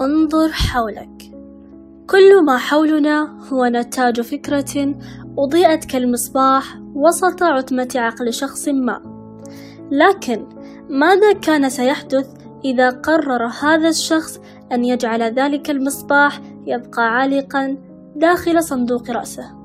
[0.00, 1.22] انظر حولك.
[2.10, 4.94] كل ما حولنا هو نتاج فكرة
[5.38, 9.00] أضيئت كالمصباح وسط عتمة عقل شخص ما.
[9.90, 10.46] لكن
[10.88, 12.28] ماذا كان سيحدث
[12.64, 14.40] إذا قرر هذا الشخص
[14.72, 17.76] أن يجعل ذلك المصباح يبقى عالقا
[18.16, 19.60] داخل صندوق رأسه؟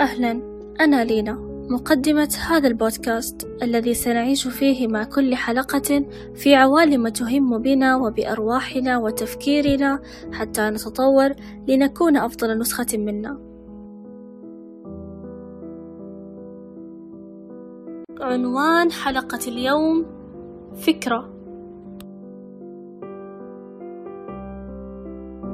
[0.00, 0.40] أهلا
[0.80, 1.47] أنا لينا.
[1.70, 10.00] مقدمة هذا البودكاست الذي سنعيش فيه مع كل حلقة في عوالم تهم بنا وبأرواحنا وتفكيرنا
[10.32, 11.32] حتى نتطور
[11.68, 13.40] لنكون أفضل نسخة منا.
[18.20, 20.06] عنوان حلقة اليوم
[20.74, 21.38] فكرة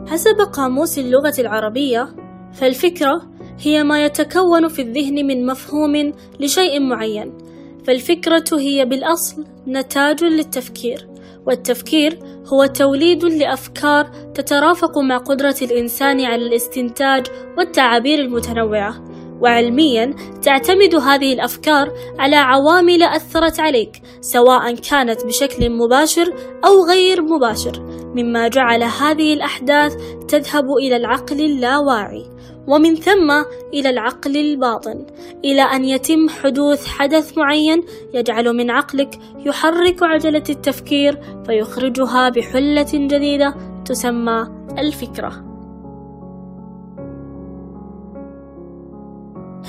[0.07, 2.09] حسب قاموس اللغة العربية
[2.53, 7.39] فالفكرة هي ما يتكون في الذهن من مفهوم لشيء معين
[7.87, 11.09] فالفكرة هي بالأصل نتاج للتفكير
[11.47, 12.19] والتفكير
[12.53, 17.27] هو توليد لأفكار تترافق مع قدرة الإنسان على الاستنتاج
[17.59, 19.15] والتعابير المتنوعة.
[19.41, 27.83] وعلميا تعتمد هذه الأفكار على عوامل أثرت عليك سواء كانت بشكل مباشر أو غير مباشر
[28.15, 29.95] مما جعل هذه الأحداث
[30.29, 32.25] تذهب إلى العقل اللاواعي.
[32.67, 33.31] ومن ثم
[33.75, 35.07] إلى العقل الباطن
[35.45, 37.83] إلى أن يتم حدوث حدث معين
[38.15, 43.55] يجعل من عقلك يحرك عجلة التفكير فيخرجها بحلة جديدة
[43.85, 44.47] تسمى
[44.79, 45.45] الفكرة.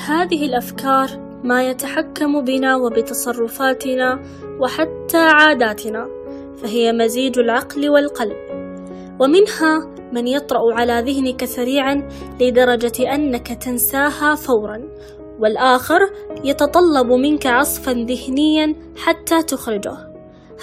[0.08, 1.10] هذه الأفكار
[1.44, 4.20] ما يتحكم بنا وبتصرفاتنا
[4.60, 6.10] وحتى عاداتنا
[6.58, 8.38] فهي مزيج العقل والقلب
[9.20, 12.09] ومنها من يطرأ على ذهنك سريعا
[12.42, 14.95] لدرجة أنك تنساها فورا.
[15.39, 16.00] والآخر
[16.44, 19.98] يتطلب منك عصفا ذهنيا حتى تخرجه.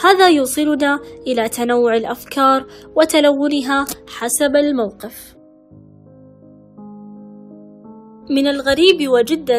[0.04, 5.36] هذا يوصلنا إلى تنوع الأفكار وتلونها حسب الموقف.
[8.30, 9.58] من الغريب وجدا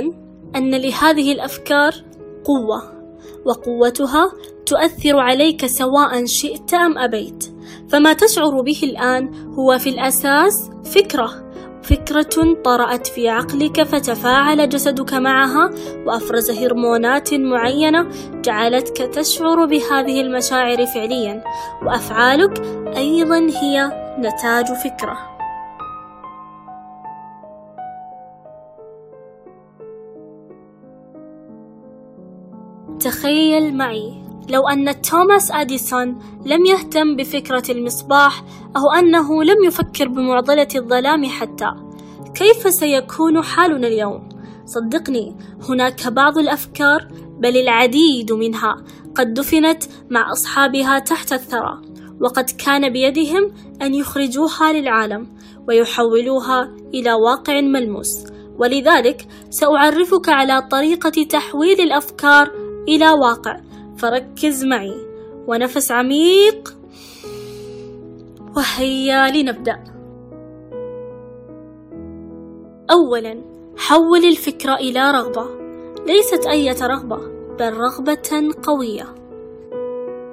[0.55, 1.94] أن لهذه الأفكار
[2.44, 2.94] قوة
[3.45, 4.31] وقوتها
[4.65, 7.53] تؤثر عليك سواء شئت أم أبيت.
[7.93, 11.29] فما تشعر به الآن هو في الأساس فكرة
[11.83, 15.69] فكرة طرأت في عقلك فتفاعل جسدك معها
[16.05, 18.07] وأفرز هرمونات معينة
[18.41, 21.43] جعلتك تشعر بهذه المشاعر فعليا
[21.85, 22.61] وأفعالك
[22.97, 25.17] أيضا هي نتاج فكرة.
[32.99, 38.43] تخيل معي لو أن توماس أديسون لم يهتم بفكرة المصباح
[38.77, 41.71] أو أنه لم يفكر بمعضلة الظلام حتى
[42.35, 44.29] كيف سيكون حالنا اليوم؟
[44.65, 45.35] صدقني
[45.69, 47.07] هناك بعض الأفكار
[47.39, 48.75] بل العديد منها
[49.15, 51.81] قد دفنت مع أصحابها تحت الثرى
[52.21, 53.51] وقد كان بيدهم
[53.81, 55.27] أن يخرجوها للعالم
[55.67, 58.23] ويحولوها إلى واقع ملموس
[58.59, 62.51] ولذلك سأعرفك على طريقة تحويل الأفكار
[62.87, 63.59] إلى واقع
[63.97, 64.95] فركز معي.
[65.47, 66.77] ونفس عميق.
[68.55, 69.83] وهيا لنبدأ.
[72.91, 73.41] أولا
[73.77, 75.45] حول الفكرة إلى رغبة.
[76.07, 77.17] ليست أية رغبة
[77.59, 79.15] بل رغبة قوية.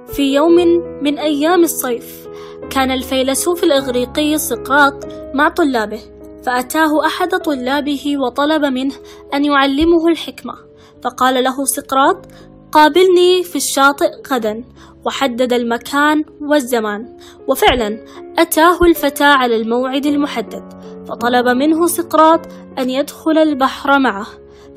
[0.06, 0.54] في يوم
[1.02, 2.28] من أيام الصيف
[2.70, 6.00] كان الفيلسوف الإغريقي سقراط مع طلابه
[6.42, 8.94] فأتاه أحد طلابه وطلب منه
[9.34, 10.54] أن يعلمه الحكمة.
[11.02, 12.26] فقال له سقراط
[12.72, 14.64] قابلني في الشاطئ غدا
[15.04, 17.16] وحدد المكان والزمان
[17.48, 18.04] وفعلا
[18.38, 20.72] أتاه الفتى على الموعد المحدد
[21.08, 22.40] فطلب منه سقراط
[22.78, 24.26] أن يدخل البحر معه.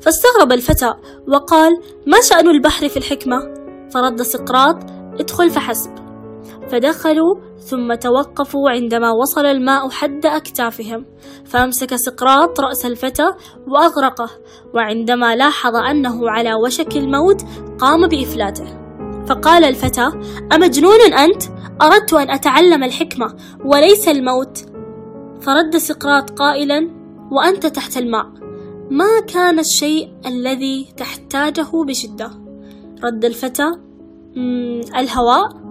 [0.00, 0.94] فاستغرب الفتى
[1.28, 3.54] وقال ما شأن البحر في الحكمة؟
[3.94, 4.76] فرد سقراط
[5.20, 6.03] ادخل فحسب.
[6.68, 11.06] فدخلوا ثم توقفوا عندما وصل الماء حد أكتافهم
[11.44, 13.26] فأمسك سقراط رأس الفتى
[13.68, 14.30] وأغرقه
[14.74, 17.42] وعندما لاحظ أنه على وشك الموت
[17.78, 18.84] قام بإفلاته.
[19.26, 20.08] فقال الفتى
[20.52, 21.42] أمجنون أنت؟
[21.82, 23.34] أردت أن أتعلم الحكمة
[23.64, 24.58] وليس الموت.
[25.40, 26.90] فرد سقراط قائلا
[27.32, 28.26] وأنت تحت الماء
[28.90, 32.30] ما كان الشيء الذي تحتاجه بشدة؟
[33.04, 33.66] رد الفتى
[34.96, 35.63] الهواء؟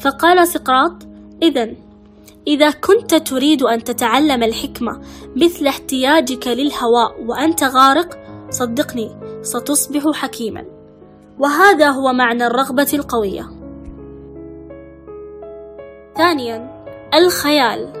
[0.00, 0.92] فقال سقراط
[1.42, 1.74] إذا
[2.46, 5.00] إذا كنت تريد أن تتعلم الحكمة
[5.36, 8.18] مثل احتياجك للهواء وأنت غارق
[8.50, 10.64] صدقني ستصبح حكيما.
[11.38, 13.50] وهذا هو معنى الرغبة القوية.
[16.16, 17.92] ثانيا الخيال.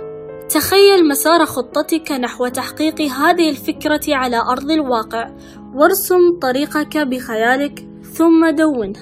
[0.48, 5.30] تخيل مسار خطتك نحو تحقيق هذه الفكرة على أرض الواقع
[5.74, 8.98] وارسم طريقك بخيالك ثم دونه.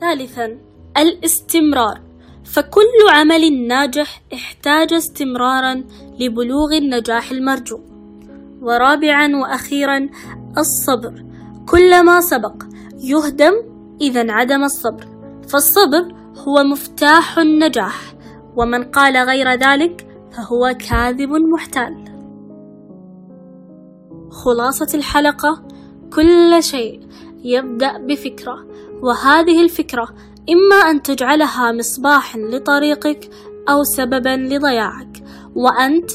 [0.00, 2.00] ثالثا الاستمرار
[2.44, 5.84] فكل عمل ناجح احتاج استمرارا
[6.20, 7.80] لبلوغ النجاح المرجو.
[8.62, 10.08] ورابعا وأخيرا
[10.58, 11.24] الصبر.
[11.68, 12.62] كلما سبق
[12.98, 13.52] يهدم
[14.00, 15.06] إذا انعدم الصبر.
[15.48, 16.14] فالصبر
[16.48, 18.14] هو مفتاح النجاح
[18.56, 22.04] ومن قال غير ذلك فهو كاذب محتال.
[24.30, 25.62] خلاصة الحلقة
[26.12, 27.00] كل شيء
[27.44, 28.66] يبدأ بفكرة
[29.02, 30.08] وهذه الفكرة
[30.50, 33.30] إما أن تجعلها مصباحا لطريقك
[33.68, 35.24] أو سببا لضياعك
[35.54, 36.10] وأنت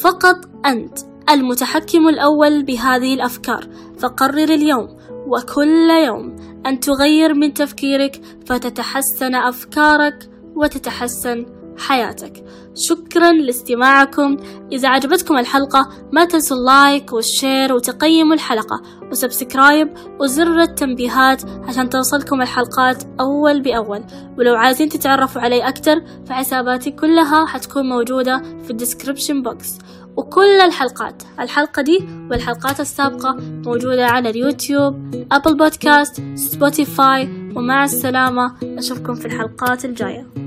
[0.00, 0.36] فقط
[0.66, 0.98] أنت
[1.30, 3.68] المتحكم الأول بهذه الأفكار.
[3.98, 4.96] فقرر اليوم
[5.26, 6.36] وكل يوم
[6.66, 11.46] أن تغير من تفكيرك فتتحسن أفكارك وتتحسن
[11.78, 12.44] حياتك.
[12.74, 14.36] شكرا لاستماعكم.
[14.72, 21.42] إذا عجبتكم الحلقة ما تنسوا ال like وال share وتقيموا الحلقة و subscribe وزر التنبيهات
[21.68, 24.04] عشان توصلكم الحلقات أول بأول.
[24.38, 29.78] ولو عايزين تتعرفوا علي أكتر فحساباتي كلها حتكون موجودة في ال description box.
[30.16, 31.98] وكل الحلقات الحلقة دي
[32.30, 33.36] والحلقات السابقة
[33.66, 40.43] موجودة على ال YouTube Apple Podcast Spotify ومع السلامة أشوفكم في الحلقات الجاية.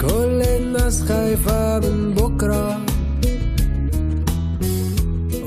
[0.00, 2.80] كل الناس خايفة من بكرة.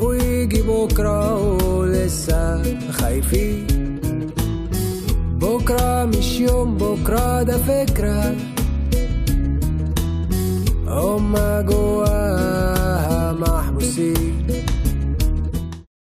[0.02, 3.68] ويجي بكرة ولسه خايفين.
[5.42, 8.36] بكرة مش يوم بكرة ده فكرة.
[10.88, 14.43] هما جواها محبوسين.